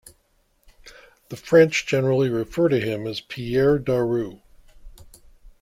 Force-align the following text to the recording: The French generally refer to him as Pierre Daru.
The 1.29 1.37
French 1.37 1.85
generally 1.85 2.29
refer 2.29 2.69
to 2.69 2.79
him 2.79 3.05
as 3.05 3.21
Pierre 3.21 3.77
Daru. 3.77 4.39